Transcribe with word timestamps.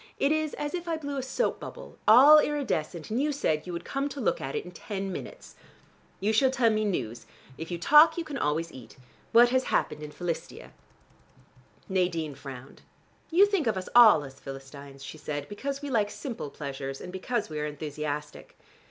It 0.17 0.31
is 0.31 0.55
as 0.55 0.73
if 0.73 0.87
I 0.87 0.97
blew 0.97 1.17
a 1.17 1.21
soap 1.21 1.59
bubble, 1.59 1.99
all 2.07 2.39
iridescent, 2.39 3.11
and 3.11 3.21
you 3.21 3.31
said 3.31 3.67
you 3.67 3.73
would 3.73 3.85
come 3.85 4.09
to 4.09 4.19
look 4.19 4.41
at 4.41 4.55
it 4.55 4.65
in 4.65 4.71
ten 4.71 5.11
minutes. 5.11 5.55
You 6.19 6.33
shall 6.33 6.49
tell 6.49 6.71
me 6.71 6.85
news: 6.85 7.27
if 7.55 7.69
you 7.69 7.77
talk 7.77 8.17
you 8.17 8.23
can 8.23 8.35
always 8.39 8.71
eat. 8.71 8.97
What 9.31 9.49
has 9.49 9.65
happened 9.65 10.01
in 10.01 10.09
Philistia?" 10.09 10.71
Nadine 11.87 12.33
frowned. 12.33 12.81
"You 13.29 13.45
think 13.45 13.67
of 13.67 13.77
us 13.77 13.89
all 13.93 14.23
as 14.23 14.39
Philistines," 14.39 15.03
she 15.05 15.19
said, 15.19 15.47
"because 15.47 15.83
we 15.83 15.91
like 15.91 16.09
simple 16.09 16.49
pleasures, 16.49 16.99
and 16.99 17.13
because 17.13 17.49
we 17.51 17.59
are 17.59 17.67
enthusiastic." 17.67 18.57